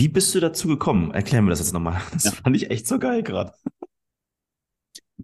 [0.00, 1.10] Wie bist du dazu gekommen?
[1.10, 2.00] Erklär mir das jetzt nochmal.
[2.14, 2.30] Das ja.
[2.30, 3.52] fand ich echt so geil gerade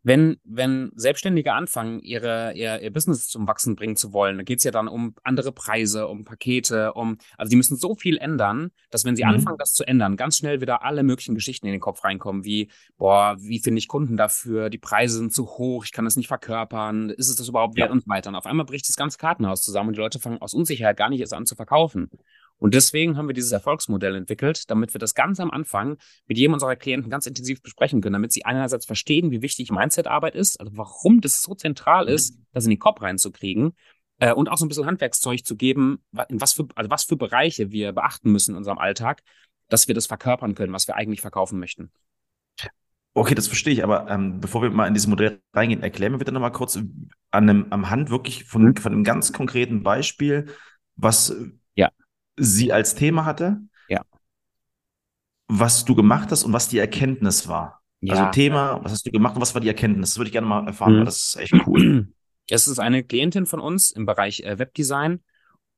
[0.06, 4.58] wenn, wenn Selbstständige anfangen, ihre, ihr, ihr Business zum Wachsen bringen zu wollen, da geht
[4.58, 8.70] es ja dann um andere Preise, um Pakete, um, also die müssen so viel ändern,
[8.90, 9.30] dass wenn sie mhm.
[9.30, 12.70] anfangen, das zu ändern, ganz schnell wieder alle möglichen Geschichten in den Kopf reinkommen, wie,
[12.98, 16.28] boah, wie finde ich Kunden dafür, die Preise sind zu hoch, ich kann das nicht
[16.28, 17.92] verkörpern, ist es das überhaupt wert ja.
[17.92, 18.28] und so weiter.
[18.28, 21.10] Und auf einmal bricht das ganze Kartenhaus zusammen und die Leute fangen aus Unsicherheit gar
[21.10, 22.10] nicht erst an zu verkaufen.
[22.58, 26.54] Und deswegen haben wir dieses Erfolgsmodell entwickelt, damit wir das ganz am Anfang mit jedem
[26.54, 30.72] unserer Klienten ganz intensiv besprechen können, damit sie einerseits verstehen, wie wichtig Mindset-Arbeit ist, also
[30.74, 33.74] warum das so zentral ist, das in den Kopf reinzukriegen
[34.18, 37.16] äh, und auch so ein bisschen Handwerkszeug zu geben, in was für, also was für
[37.16, 39.22] Bereiche wir beachten müssen in unserem Alltag,
[39.68, 41.90] dass wir das verkörpern können, was wir eigentlich verkaufen möchten.
[43.12, 46.18] Okay, das verstehe ich, aber ähm, bevor wir mal in dieses Modell reingehen, erklären wir
[46.18, 46.88] bitte nochmal kurz an
[47.30, 48.76] einem, am Hand wirklich von, mhm.
[48.76, 50.46] von einem ganz konkreten Beispiel,
[50.96, 51.34] was
[52.36, 53.60] sie als Thema hatte.
[53.88, 54.02] Ja.
[55.48, 57.82] Was du gemacht hast und was die Erkenntnis war.
[58.00, 58.14] Ja.
[58.14, 60.10] Also Thema, was hast du gemacht und was war die Erkenntnis?
[60.10, 60.98] Das würde ich gerne mal erfahren, mhm.
[60.98, 62.08] weil das ist echt cool.
[62.48, 65.20] Es ist eine Klientin von uns im Bereich äh, Webdesign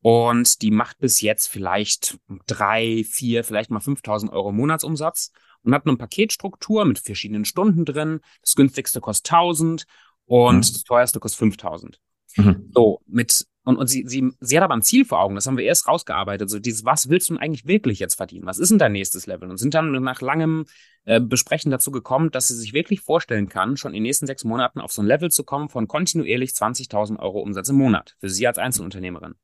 [0.03, 5.87] und die macht bis jetzt vielleicht drei, vier, vielleicht mal 5000 Euro Monatsumsatz und hat
[5.87, 8.21] eine Paketstruktur mit verschiedenen Stunden drin.
[8.43, 9.87] Das günstigste kostet 1000
[10.27, 10.61] und mhm.
[10.61, 12.01] das teuerste kostet 5000.
[12.37, 12.71] Mhm.
[12.75, 15.59] So, mit und, und sie, sie, sie hat aber ein Ziel vor Augen, das haben
[15.59, 16.49] wir erst rausgearbeitet.
[16.49, 18.47] So dieses, was willst du denn eigentlich wirklich jetzt verdienen?
[18.47, 19.51] Was ist denn dein nächstes Level?
[19.51, 20.65] Und sind dann nach langem
[21.05, 24.43] äh, Besprechen dazu gekommen, dass sie sich wirklich vorstellen kann, schon in den nächsten sechs
[24.43, 28.17] Monaten auf so ein Level zu kommen von kontinuierlich 20.000 Euro Umsatz im Monat.
[28.21, 29.35] Für sie als Einzelunternehmerin.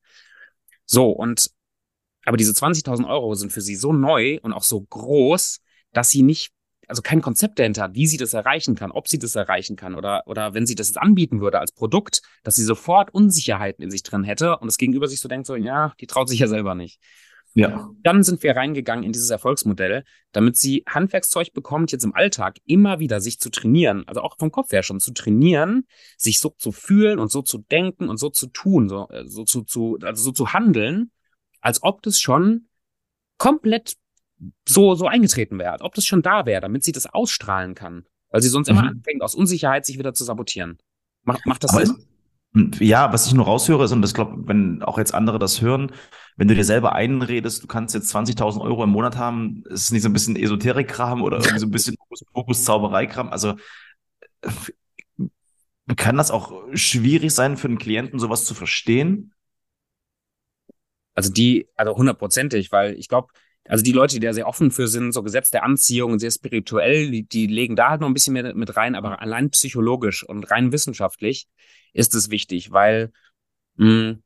[0.86, 1.50] So, und
[2.24, 5.60] aber diese 20.000 Euro sind für sie so neu und auch so groß,
[5.92, 6.50] dass sie nicht
[6.88, 9.94] also kein Konzept dahinter hat, wie sie das erreichen kann, ob sie das erreichen kann
[9.94, 13.90] oder, oder wenn sie das jetzt anbieten würde als Produkt, dass sie sofort Unsicherheiten in
[13.90, 16.46] sich drin hätte und das Gegenüber sich so denkt, so, ja, die traut sich ja
[16.46, 17.00] selber nicht.
[17.56, 17.88] Ja.
[18.02, 22.98] Dann sind wir reingegangen in dieses Erfolgsmodell, damit sie Handwerkszeug bekommt, jetzt im Alltag immer
[22.98, 25.86] wieder sich zu trainieren, also auch vom Kopf her schon zu trainieren,
[26.18, 29.44] sich so zu fühlen und so zu denken und so zu tun, so, äh, so
[29.44, 31.12] zu, zu, also so zu handeln,
[31.60, 32.66] als ob das schon
[33.38, 33.94] komplett
[34.66, 38.04] so, so eingetreten wäre, ob das schon da wäre, damit sie das ausstrahlen kann.
[38.30, 38.78] Weil sie sonst mhm.
[38.78, 40.78] immer anfängt, aus Unsicherheit sich wieder zu sabotieren.
[41.22, 42.06] Macht, macht das Aber Sinn?
[42.78, 45.90] Ja, was ich nur raushöre, ist, und das glaube, wenn auch jetzt andere das hören,
[46.36, 49.90] wenn du dir selber einredest, du kannst jetzt 20.000 Euro im Monat haben, ist es
[49.90, 51.96] nicht so ein bisschen Esoterik-Kram oder irgendwie so ein bisschen
[52.32, 53.28] Fokus-Zauberei-Kram?
[53.28, 53.54] Also,
[55.96, 59.34] kann das auch schwierig sein für einen Klienten, sowas zu verstehen?
[61.14, 63.28] Also die, also hundertprozentig, weil ich glaube,
[63.66, 66.30] also die Leute, die da sehr offen für sind, so Gesetz der Anziehung und sehr
[66.30, 70.22] spirituell, die, die legen da halt noch ein bisschen mehr mit rein, aber allein psychologisch
[70.22, 71.46] und rein wissenschaftlich
[71.92, 73.12] ist es wichtig, weil
[73.76, 74.22] mh, hm,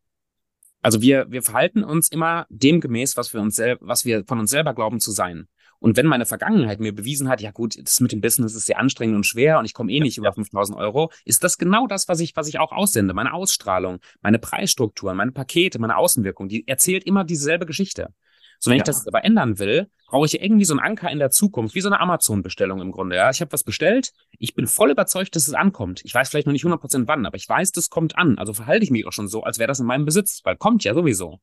[0.80, 4.50] also wir, wir verhalten uns immer demgemäß, was wir uns selber, was wir von uns
[4.50, 5.48] selber glauben zu sein.
[5.80, 8.78] Und wenn meine Vergangenheit mir bewiesen hat, ja gut, das mit dem Business ist sehr
[8.78, 12.08] anstrengend und schwer und ich komme eh nicht über 5000 Euro, ist das genau das,
[12.08, 13.14] was ich, was ich auch aussende.
[13.14, 18.12] Meine Ausstrahlung, meine Preisstrukturen, meine Pakete, meine Außenwirkung, die erzählt immer dieselbe Geschichte.
[18.58, 18.82] So, wenn ja.
[18.82, 21.80] ich das aber ändern will, brauche ich irgendwie so einen Anker in der Zukunft, wie
[21.80, 23.16] so eine Amazon-Bestellung im Grunde.
[23.16, 26.02] Ja, ich habe was bestellt, ich bin voll überzeugt, dass es ankommt.
[26.04, 28.38] Ich weiß vielleicht noch nicht 100% wann, aber ich weiß, das kommt an.
[28.38, 30.82] Also verhalte ich mich auch schon so, als wäre das in meinem Besitz, weil kommt
[30.82, 31.40] ja sowieso.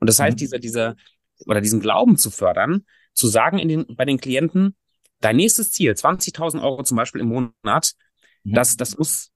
[0.00, 0.38] Und das heißt, mhm.
[0.38, 0.96] diese, diese,
[1.46, 2.84] oder diesen Glauben zu fördern,
[3.14, 4.76] zu sagen in den, bei den Klienten,
[5.20, 7.92] dein nächstes Ziel, 20.000 Euro zum Beispiel im Monat,
[8.44, 8.54] mhm.
[8.54, 9.30] das, das muss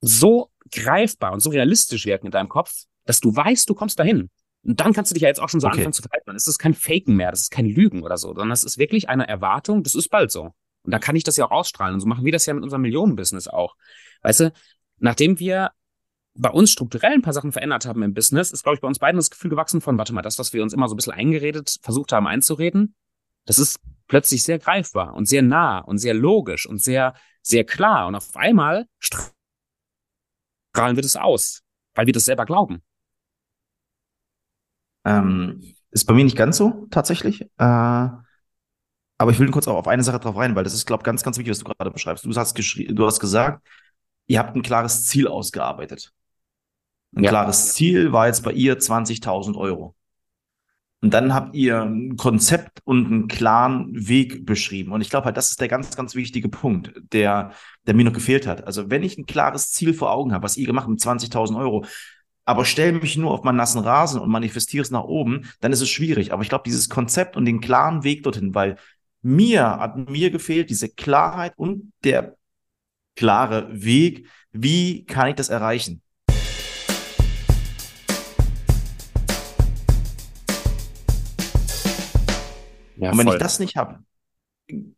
[0.00, 4.30] so greifbar und so realistisch wirken in deinem Kopf, dass du weißt, du kommst dahin.
[4.62, 5.78] Und dann kannst du dich ja jetzt auch schon so okay.
[5.78, 6.26] anfangen zu verhalten.
[6.26, 8.78] Dann ist es kein Faken mehr, das ist kein Lügen oder so, sondern das ist
[8.78, 10.52] wirklich eine Erwartung, das ist bald so.
[10.82, 11.94] Und da kann ich das ja auch ausstrahlen.
[11.94, 13.76] Und so machen wir das ja mit unserem Millionenbusiness auch.
[14.22, 14.52] Weißt du,
[14.98, 15.72] nachdem wir
[16.34, 18.98] bei uns strukturell ein paar Sachen verändert haben im Business, ist, glaube ich, bei uns
[18.98, 21.12] beiden das Gefühl gewachsen von, warte mal, das, was wir uns immer so ein bisschen
[21.12, 22.94] eingeredet, versucht haben einzureden,
[23.46, 28.06] das ist plötzlich sehr greifbar und sehr nah und sehr logisch und sehr, sehr klar.
[28.06, 29.32] Und auf einmal strahlen
[30.96, 31.62] wir das aus,
[31.94, 32.82] weil wir das selber glauben.
[35.04, 37.42] Ähm, ist bei mir nicht ganz so tatsächlich.
[37.42, 41.02] Äh, aber ich will kurz auch auf eine Sache drauf rein, weil das ist, glaube
[41.02, 42.24] ich, ganz, ganz wichtig, was du gerade beschreibst.
[42.24, 43.66] Du hast, du hast gesagt,
[44.26, 46.12] ihr habt ein klares Ziel ausgearbeitet.
[47.14, 47.30] Ein ja.
[47.30, 49.94] klares Ziel war jetzt bei ihr 20.000 Euro.
[51.02, 54.92] Und dann habt ihr ein Konzept und einen klaren Weg beschrieben.
[54.92, 57.52] Und ich glaube halt, das ist der ganz, ganz wichtige Punkt, der,
[57.86, 58.66] der mir noch gefehlt hat.
[58.66, 61.86] Also wenn ich ein klares Ziel vor Augen habe, was ihr gemacht mit 20.000 Euro,
[62.44, 65.80] aber stelle mich nur auf meinen nassen Rasen und manifestiere es nach oben, dann ist
[65.80, 66.32] es schwierig.
[66.32, 68.76] Aber ich glaube, dieses Konzept und den klaren Weg dorthin, weil
[69.22, 72.36] mir hat mir gefehlt diese Klarheit und der
[73.16, 76.02] klare Weg, wie kann ich das erreichen?
[82.96, 83.36] Ja, und wenn voll.
[83.36, 84.00] ich das nicht habe,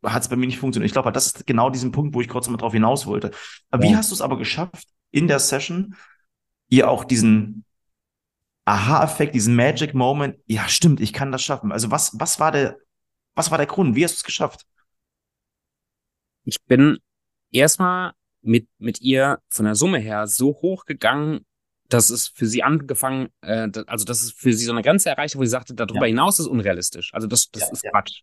[0.04, 0.88] hat es bei mir nicht funktioniert.
[0.88, 3.30] Ich glaube, das ist genau diesen Punkt, wo ich kurz mal drauf hinaus wollte.
[3.70, 3.90] Aber ja.
[3.90, 5.94] wie hast du es aber geschafft, in der Session
[6.72, 7.64] ihr auch diesen
[8.64, 11.70] Aha-Effekt, diesen Magic Moment, ja, stimmt, ich kann das schaffen.
[11.70, 12.78] Also was, was war der,
[13.34, 13.94] was war der Grund?
[13.94, 14.62] Wie hast du es geschafft?
[16.44, 16.98] Ich bin
[17.50, 21.44] erstmal mit, mit ihr von der Summe her so hoch gegangen,
[21.90, 25.38] dass es für sie angefangen, äh, also dass es für sie so eine Grenze erreichte,
[25.38, 26.12] wo sie sagte, darüber ja.
[26.12, 27.12] hinaus ist unrealistisch.
[27.12, 28.22] Also das, das ja, ist Quatsch.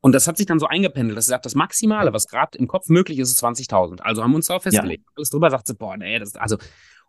[0.00, 2.68] Und das hat sich dann so eingependelt, dass sie sagt, das Maximale, was gerade im
[2.68, 4.00] Kopf möglich ist, ist 20.000.
[4.00, 5.02] Also haben wir uns darauf festgelegt.
[5.04, 5.12] Ja.
[5.16, 6.56] Alles drüber sagt sie, boah, nee, das, also,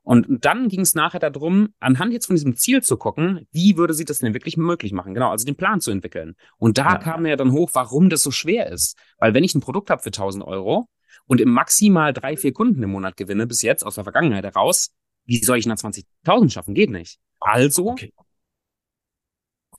[0.03, 3.93] und dann ging es nachher darum, anhand jetzt von diesem Ziel zu gucken, wie würde
[3.93, 5.13] sie das denn wirklich möglich machen?
[5.13, 6.35] Genau, also den Plan zu entwickeln.
[6.57, 6.97] Und da ja.
[6.97, 8.97] kam mir dann hoch, warum das so schwer ist.
[9.19, 10.87] Weil wenn ich ein Produkt habe für 1000 Euro
[11.27, 14.91] und im maximal drei, vier Kunden im Monat gewinne, bis jetzt aus der Vergangenheit heraus,
[15.25, 16.73] wie soll ich nach 20.000 schaffen?
[16.73, 17.19] Geht nicht.
[17.39, 18.11] Also okay.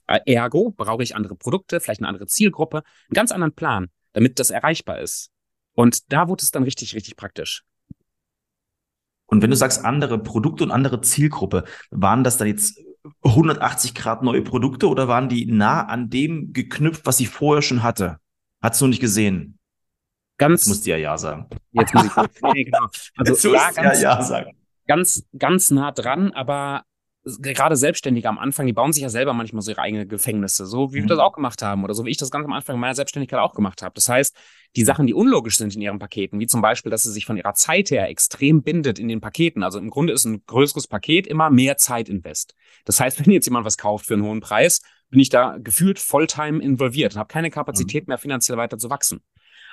[0.07, 4.39] Äh, ergo brauche ich andere Produkte, vielleicht eine andere Zielgruppe, einen ganz anderen Plan, damit
[4.39, 5.31] das erreichbar ist.
[5.73, 7.63] Und da wurde es dann richtig, richtig praktisch.
[9.33, 12.79] Und wenn du sagst andere Produkte und andere Zielgruppe, waren das dann jetzt
[13.23, 17.81] 180 Grad neue Produkte oder waren die nah an dem geknüpft, was sie vorher schon
[17.81, 18.19] hatte?
[18.61, 19.57] Hat's du nicht gesehen?
[20.37, 20.61] Ganz.
[20.61, 21.47] Jetzt musst du ja Ja sagen.
[21.71, 22.13] Jetzt muss ich.
[22.53, 22.85] nee, genau.
[23.17, 24.51] Also, jetzt ja, ganz, ja, ja sagen.
[24.85, 26.83] Ganz, ganz nah dran, aber
[27.25, 30.93] gerade Selbstständige am Anfang, die bauen sich ja selber manchmal so ihre eigenen Gefängnisse, so
[30.93, 31.03] wie mhm.
[31.03, 33.39] wir das auch gemacht haben oder so wie ich das ganz am Anfang meiner Selbstständigkeit
[33.39, 33.93] auch gemacht habe.
[33.95, 34.35] Das heißt,
[34.75, 37.37] die Sachen, die unlogisch sind in ihren Paketen, wie zum Beispiel, dass sie sich von
[37.37, 39.63] ihrer Zeit her extrem bindet in den Paketen.
[39.63, 42.55] Also im Grunde ist ein größeres Paket immer mehr Zeit invest.
[42.83, 45.99] Das heißt, wenn jetzt jemand was kauft für einen hohen Preis, bin ich da gefühlt
[45.99, 48.11] Volltime involviert und habe keine Kapazität mhm.
[48.11, 49.21] mehr, finanziell weiter zu wachsen.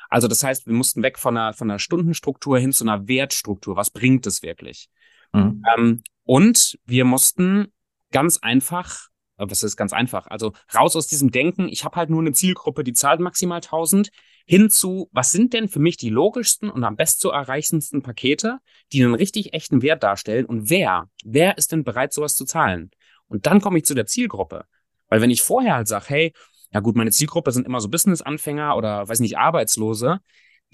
[0.08, 3.76] Also das heißt, wir mussten weg von einer, von einer Stundenstruktur hin zu einer Wertstruktur.
[3.76, 4.88] Was bringt es wirklich?
[5.32, 5.62] Mhm.
[5.76, 7.72] Ähm, und wir mussten
[8.12, 12.08] ganz einfach, äh, was ist ganz einfach, also raus aus diesem Denken, ich habe halt
[12.08, 14.10] nur eine Zielgruppe, die zahlt maximal 1000,
[14.46, 18.58] hin zu, was sind denn für mich die logischsten und am besten zu erreichendsten Pakete,
[18.92, 22.92] die einen richtig echten Wert darstellen und wer, wer ist denn bereit, sowas zu zahlen?
[23.26, 24.66] Und dann komme ich zu der Zielgruppe.
[25.08, 26.32] Weil wenn ich vorher halt sage, hey,
[26.72, 30.20] ja gut, meine Zielgruppe sind immer so Business-Anfänger oder, weiß nicht, Arbeitslose,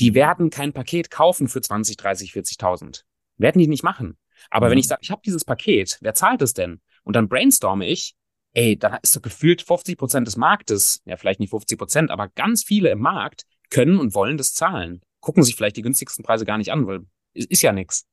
[0.00, 3.04] die werden kein Paket kaufen für 20, 30, 40.000.
[3.38, 4.18] Werden die nicht machen.
[4.50, 4.70] Aber mhm.
[4.72, 6.80] wenn ich sage, ich habe dieses Paket, wer zahlt es denn?
[7.04, 8.14] Und dann brainstorme ich,
[8.52, 12.28] ey, da ist doch gefühlt 50 Prozent des Marktes, ja vielleicht nicht 50 Prozent, aber
[12.28, 15.02] ganz viele im Markt können und wollen das zahlen.
[15.20, 17.00] Gucken sich vielleicht die günstigsten Preise gar nicht an, weil
[17.34, 18.06] ist, ist ja nichts.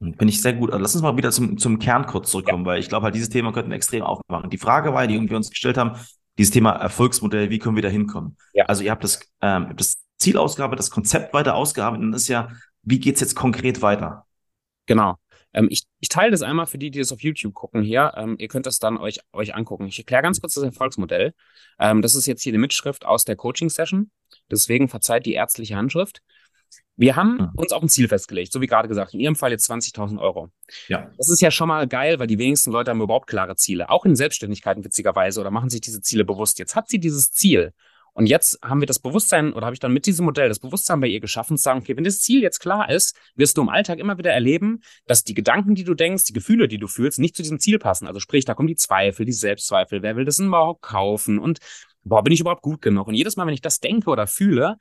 [0.00, 0.70] Bin ich sehr gut.
[0.70, 2.70] Also lass uns mal wieder zum, zum Kern kurz zurückkommen, ja.
[2.70, 4.50] weil ich glaube, halt dieses Thema könnten wir extrem aufmachen.
[4.50, 5.98] Die Frage war, die wir uns gestellt haben,
[6.38, 8.36] dieses Thema Erfolgsmodell, wie können wir da hinkommen?
[8.52, 8.66] Ja.
[8.66, 12.48] Also ihr habt das, ähm, das Zielausgabe, das Konzept weiter ausgearbeitet und das ist ja,
[12.82, 14.26] wie geht's jetzt konkret weiter?
[14.88, 15.16] Genau.
[15.52, 18.12] Ähm, ich, ich teile das einmal für die, die das auf YouTube gucken hier.
[18.16, 19.86] Ähm, ihr könnt das dann euch, euch angucken.
[19.86, 21.34] Ich erkläre ganz kurz das Erfolgsmodell.
[21.78, 24.10] Ähm, das ist jetzt hier die Mitschrift aus der Coaching-Session.
[24.50, 26.20] Deswegen verzeiht die ärztliche Handschrift.
[26.96, 27.50] Wir haben mhm.
[27.54, 30.50] uns auch ein Ziel festgelegt, so wie gerade gesagt, in Ihrem Fall jetzt 20.000 Euro.
[30.88, 31.10] Ja.
[31.16, 34.04] Das ist ja schon mal geil, weil die wenigsten Leute haben überhaupt klare Ziele, auch
[34.04, 36.58] in Selbstständigkeiten witzigerweise oder machen sich diese Ziele bewusst.
[36.58, 37.72] Jetzt hat sie dieses Ziel
[38.18, 40.98] und jetzt haben wir das Bewusstsein oder habe ich dann mit diesem Modell das Bewusstsein
[40.98, 43.68] bei ihr geschaffen, zu sagen, okay, wenn das Ziel jetzt klar ist, wirst du im
[43.68, 47.20] Alltag immer wieder erleben, dass die Gedanken, die du denkst, die Gefühle, die du fühlst,
[47.20, 48.08] nicht zu diesem Ziel passen.
[48.08, 51.60] Also sprich, da kommen die Zweifel, die Selbstzweifel, wer will das denn überhaupt kaufen und
[52.02, 53.06] boah, bin ich überhaupt gut genug?
[53.06, 54.78] Und jedes Mal, wenn ich das denke oder fühle,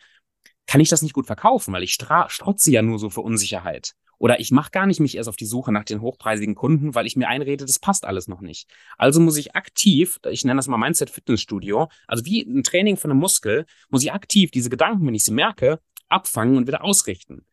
[0.65, 3.93] kann ich das nicht gut verkaufen, weil ich strotze ja nur so für Unsicherheit.
[4.19, 7.05] Oder ich mache gar nicht mich erst auf die Suche nach den hochpreisigen Kunden, weil
[7.05, 8.69] ich mir einrede, das passt alles noch nicht.
[8.97, 13.11] Also muss ich aktiv, ich nenne das mal Mindset Fitnessstudio, also wie ein Training von
[13.11, 17.45] einem Muskel, muss ich aktiv diese Gedanken, wenn ich sie merke, abfangen und wieder ausrichten.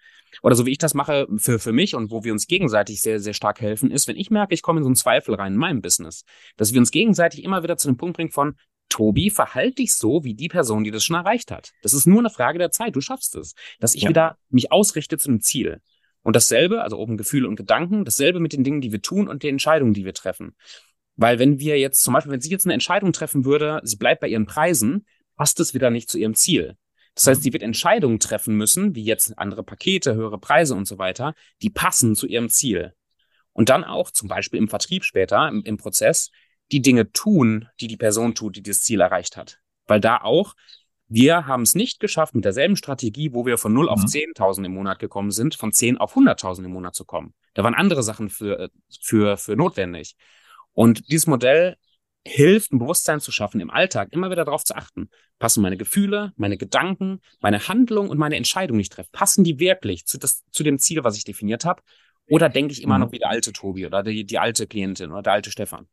[0.42, 3.20] Oder so wie ich das mache für, für mich und wo wir uns gegenseitig sehr,
[3.20, 5.58] sehr stark helfen, ist, wenn ich merke, ich komme in so einen Zweifel rein in
[5.58, 6.24] meinem Business,
[6.56, 8.56] dass wir uns gegenseitig immer wieder zu dem Punkt bringen von,
[8.88, 11.72] Tobi, verhalte dich so wie die Person, die das schon erreicht hat.
[11.82, 12.94] Das ist nur eine Frage der Zeit.
[12.94, 13.54] Du schaffst es.
[13.80, 14.08] Dass ich ja.
[14.08, 15.80] wieder mich ausrichte zu einem Ziel.
[16.24, 19.42] Und dasselbe, also oben Gefühle und Gedanken, dasselbe mit den Dingen, die wir tun und
[19.42, 20.56] den Entscheidungen, die wir treffen.
[21.16, 24.20] Weil wenn wir jetzt zum Beispiel, wenn sie jetzt eine Entscheidung treffen würde, sie bleibt
[24.20, 26.76] bei ihren Preisen, passt es wieder nicht zu ihrem Ziel.
[27.14, 30.98] Das heißt, sie wird Entscheidungen treffen müssen, wie jetzt andere Pakete, höhere Preise und so
[30.98, 32.94] weiter, die passen zu ihrem Ziel.
[33.52, 36.30] Und dann auch zum Beispiel im Vertrieb später, im, im Prozess,
[36.72, 39.60] die Dinge tun, die die Person tut, die das Ziel erreicht hat.
[39.86, 40.54] Weil da auch
[41.14, 43.88] wir haben es nicht geschafft, mit derselben Strategie, wo wir von 0 mhm.
[43.88, 47.34] auf 10.000 im Monat gekommen sind, von 10 auf 100.000 im Monat zu kommen.
[47.54, 48.68] Da waren andere Sachen für, äh,
[49.00, 50.16] für, für notwendig.
[50.72, 51.76] Und dieses Modell
[52.26, 55.08] hilft, ein Bewusstsein zu schaffen, im Alltag immer wieder darauf zu achten.
[55.38, 59.60] Passen meine Gefühle, meine Gedanken, meine Handlung und meine Entscheidung, die ich treffe, passen die
[59.60, 61.80] wirklich zu, das, zu dem Ziel, was ich definiert habe?
[62.26, 63.04] Oder denke ich immer mhm.
[63.04, 65.86] noch wie der alte Tobi oder die, die alte Klientin oder der alte Stefan?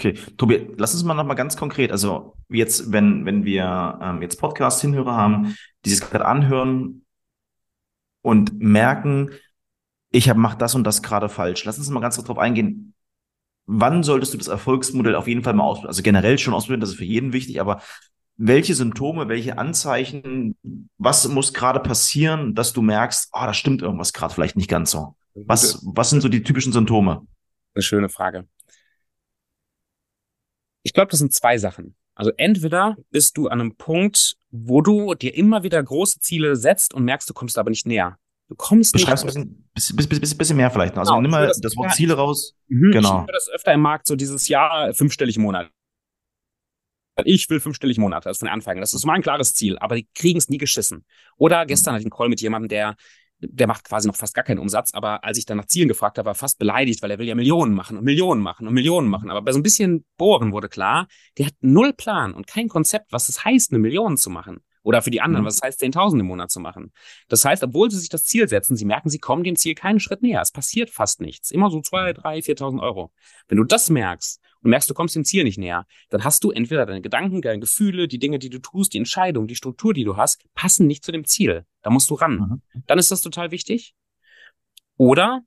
[0.00, 4.22] Okay, Tobi, lass uns mal noch mal ganz konkret, also jetzt, wenn, wenn wir ähm,
[4.22, 5.54] jetzt Podcast-Hinhörer haben,
[5.84, 7.04] die sich gerade anhören
[8.22, 9.28] und merken,
[10.10, 11.66] ich habe macht das und das gerade falsch.
[11.66, 12.94] Lass uns mal ganz kurz drauf eingehen.
[13.66, 15.90] Wann solltest du das Erfolgsmodell auf jeden Fall mal ausprobieren?
[15.90, 17.82] Also generell schon ausprobieren, das ist für jeden wichtig, aber
[18.38, 20.56] welche Symptome, welche Anzeichen,
[20.96, 24.70] was muss gerade passieren, dass du merkst, ah, oh, da stimmt irgendwas gerade vielleicht nicht
[24.70, 25.14] ganz so?
[25.34, 27.26] Was, was sind so die typischen Symptome?
[27.74, 28.48] Eine schöne Frage.
[30.90, 31.94] Ich glaube, das sind zwei Sachen.
[32.16, 36.92] Also entweder bist du an einem Punkt, wo du dir immer wieder große Ziele setzt
[36.94, 38.18] und merkst, du kommst aber nicht näher.
[38.48, 39.06] Du kommst nicht.
[39.06, 40.98] Ein bisschen, bisschen, bisschen, bisschen mehr vielleicht.
[40.98, 42.56] Also genau, nimm mal das, das Wort Ziele raus.
[42.66, 43.20] Mhm, genau.
[43.20, 45.70] Ich höre das öfter im Markt, so dieses Jahr fünfstellig im Monat.
[47.24, 48.80] Ich will fünfstellig im Monat, also von Anfang.
[48.80, 51.04] Das ist mal ein klares Ziel, aber die kriegen es nie geschissen.
[51.36, 52.96] Oder gestern hatte ich einen Call mit jemandem, der
[53.40, 56.18] der macht quasi noch fast gar keinen Umsatz, aber als ich dann nach Zielen gefragt
[56.18, 58.74] habe, war er fast beleidigt, weil er will ja Millionen machen und Millionen machen und
[58.74, 59.30] Millionen machen.
[59.30, 63.12] Aber bei so ein bisschen Bohren wurde klar, der hat null Plan und kein Konzept,
[63.12, 64.60] was es heißt, eine Million zu machen.
[64.82, 65.48] Oder für die anderen, mhm.
[65.48, 66.92] was heißt, 10.000 im Monat zu machen.
[67.28, 70.00] Das heißt, obwohl sie sich das Ziel setzen, sie merken, sie kommen dem Ziel keinen
[70.00, 70.40] Schritt näher.
[70.40, 71.50] Es passiert fast nichts.
[71.50, 73.12] Immer so zwei, drei, 4.000 Euro.
[73.48, 76.50] Wenn du das merkst und merkst, du kommst dem Ziel nicht näher, dann hast du
[76.50, 80.04] entweder deine Gedanken, deine Gefühle, die Dinge, die du tust, die Entscheidung, die Struktur, die
[80.04, 81.66] du hast, passen nicht zu dem Ziel.
[81.82, 82.62] Da musst du ran.
[82.72, 82.82] Mhm.
[82.86, 83.94] Dann ist das total wichtig.
[84.96, 85.42] Oder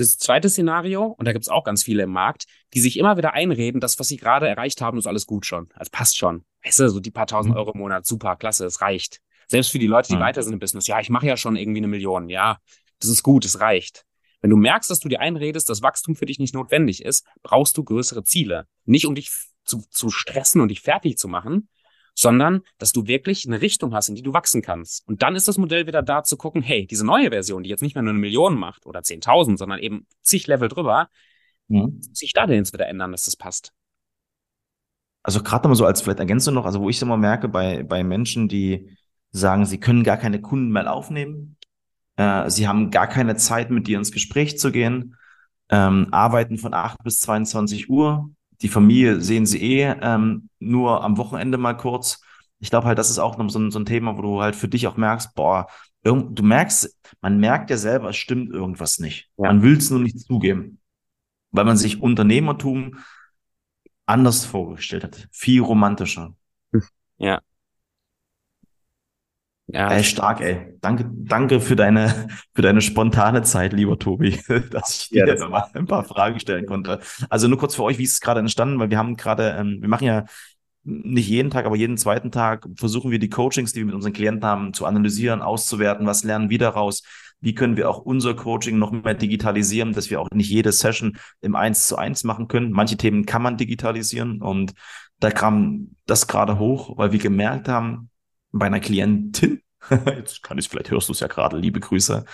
[0.00, 3.34] das zweite Szenario, und da gibt's auch ganz viele im Markt, die sich immer wieder
[3.34, 5.68] einreden, das, was sie gerade erreicht haben, ist alles gut schon.
[5.74, 6.44] Also passt schon.
[6.64, 7.58] Weißt du, so die paar tausend mhm.
[7.58, 9.20] Euro im Monat, super, klasse, es reicht.
[9.46, 10.20] Selbst für die Leute, die mhm.
[10.20, 12.58] weiter sind im Business, ja, ich mache ja schon irgendwie eine Million, ja,
[13.00, 14.04] das ist gut, es reicht.
[14.40, 17.76] Wenn du merkst, dass du dir einredest, dass Wachstum für dich nicht notwendig ist, brauchst
[17.76, 18.66] du größere Ziele.
[18.84, 19.30] Nicht um dich
[19.64, 21.68] zu, zu stressen und dich fertig zu machen,
[22.18, 25.06] sondern dass du wirklich eine Richtung hast, in die du wachsen kannst.
[25.06, 27.80] Und dann ist das Modell wieder da zu gucken, hey, diese neue Version, die jetzt
[27.80, 31.10] nicht mehr nur eine Million macht oder 10.000, sondern eben zig Level drüber,
[31.68, 32.00] mhm.
[32.12, 33.72] sich da denn jetzt wieder ändern, dass das passt.
[35.22, 37.84] Also gerade nochmal so als vielleicht Ergänzung noch, also wo ich es immer merke bei,
[37.84, 38.96] bei Menschen, die
[39.30, 41.56] sagen, sie können gar keine Kunden mehr aufnehmen,
[42.16, 45.14] äh, sie haben gar keine Zeit, mit dir ins Gespräch zu gehen,
[45.68, 48.28] ähm, arbeiten von 8 bis 22 Uhr,
[48.62, 52.20] die Familie sehen sie eh ähm, nur am Wochenende mal kurz.
[52.58, 54.56] Ich glaube halt, das ist auch noch so ein, so ein Thema, wo du halt
[54.56, 55.68] für dich auch merkst, boah,
[56.02, 59.30] du merkst, man merkt ja selber, es stimmt irgendwas nicht.
[59.36, 59.48] Ja.
[59.48, 60.80] Man will es nur nicht zugeben,
[61.50, 62.98] weil man sich Unternehmertum
[64.06, 66.34] anders vorgestellt hat, viel romantischer.
[67.18, 67.40] Ja.
[69.70, 69.90] Ja.
[69.90, 70.74] Ey, stark, ey.
[70.80, 75.46] Danke, danke für deine, für deine spontane Zeit, lieber Tobi, dass ich dir ja, das
[75.46, 77.00] mal ein paar Fragen stellen konnte.
[77.28, 78.78] Also nur kurz für euch, wie ist es gerade entstanden?
[78.78, 80.24] Weil wir haben gerade, ähm, wir machen ja
[80.84, 84.14] nicht jeden Tag, aber jeden zweiten Tag versuchen wir die Coachings, die wir mit unseren
[84.14, 86.06] Klienten haben, zu analysieren, auszuwerten.
[86.06, 87.02] Was lernen wir daraus?
[87.40, 91.18] Wie können wir auch unser Coaching noch mehr digitalisieren, dass wir auch nicht jede Session
[91.42, 92.72] im Eins zu eins machen können?
[92.72, 94.72] Manche Themen kann man digitalisieren und
[95.20, 98.08] da kam das gerade hoch, weil wir gemerkt haben,
[98.52, 99.62] bei einer Klientin,
[100.06, 102.24] jetzt kann ich, vielleicht hörst du es ja gerade, liebe Grüße,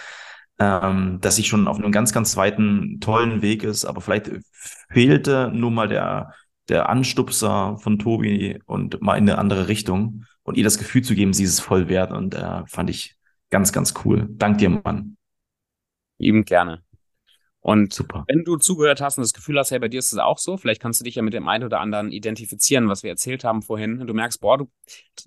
[0.59, 4.31] ähm, dass ich schon auf einem ganz, ganz zweiten, tollen Weg ist, aber vielleicht
[4.91, 6.33] fehlte nur mal der,
[6.69, 11.15] der Anstupser von Tobi und mal in eine andere Richtung und ihr das Gefühl zu
[11.15, 13.17] geben, sie ist voll wert und äh, fand ich
[13.51, 14.29] ganz, ganz cool.
[14.31, 15.17] Dank dir, Mann.
[16.19, 16.84] Eben gerne.
[17.67, 18.25] Und Super.
[18.29, 20.59] wenn du zugehört hast und das Gefühl hast, hey, bei dir ist es auch so,
[20.59, 23.63] vielleicht kannst du dich ja mit dem einen oder anderen identifizieren, was wir erzählt haben
[23.63, 24.71] vorhin, und du merkst, boah, du,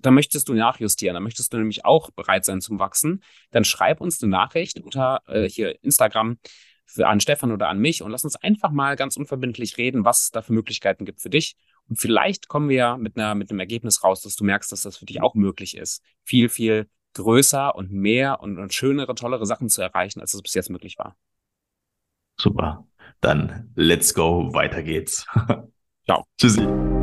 [0.02, 4.00] da möchtest du nachjustieren, da möchtest du nämlich auch bereit sein zum Wachsen, dann schreib
[4.00, 6.38] uns eine Nachricht unter äh, hier Instagram
[6.86, 10.22] für, an Stefan oder an mich und lass uns einfach mal ganz unverbindlich reden, was
[10.22, 11.56] es da für Möglichkeiten gibt für dich.
[11.88, 14.82] Und vielleicht kommen wir ja mit, einer, mit einem Ergebnis raus, dass du merkst, dass
[14.82, 16.04] das für dich auch möglich ist.
[16.22, 20.54] Viel, viel größer und mehr und, und schönere, tollere Sachen zu erreichen, als es bis
[20.54, 21.16] jetzt möglich war.
[22.40, 22.84] Super.
[23.20, 25.26] Dann let's go, weiter geht's.
[26.06, 26.24] Ciao.
[26.40, 26.97] Tschüssi.